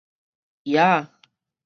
[0.63, 1.07] 蝶仔